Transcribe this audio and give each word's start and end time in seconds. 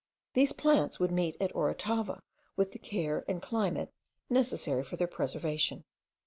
These 0.33 0.53
plants 0.53 0.99
would 0.99 1.11
meet 1.11 1.37
at 1.39 1.53
Orotava 1.53 2.23
with 2.55 2.71
the 2.71 2.79
care 2.79 3.23
and 3.27 3.39
climate 3.39 3.93
necessary 4.31 4.81
for 4.83 4.95
their 4.97 5.05
preservation. 5.05 5.83